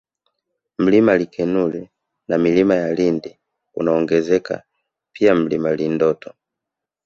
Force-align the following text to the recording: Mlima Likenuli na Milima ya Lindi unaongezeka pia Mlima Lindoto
Mlima 0.77 1.17
Likenuli 1.17 1.89
na 2.27 2.37
Milima 2.37 2.75
ya 2.75 2.93
Lindi 2.93 3.39
unaongezeka 3.75 4.63
pia 5.13 5.35
Mlima 5.35 5.75
Lindoto 5.75 6.33